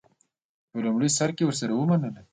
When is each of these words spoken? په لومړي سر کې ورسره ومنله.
په 0.69 0.77
لومړي 0.85 1.09
سر 1.17 1.29
کې 1.37 1.43
ورسره 1.45 1.73
ومنله. 1.75 2.21